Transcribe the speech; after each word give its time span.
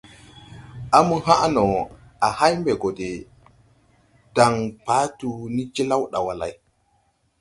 A 0.97 0.99
mo 1.07 1.15
haʼ 1.25 1.43
no, 1.55 1.63
à 2.25 2.27
hay 2.37 2.53
mbɛ 2.59 2.71
gɔ 2.81 2.89
de 2.99 3.09
daŋ 4.35 4.53
Patu 4.85 5.29
ni 5.55 5.63
jlaw 5.75 6.03
ɗawa 6.11 6.33
lay!». 6.41 6.53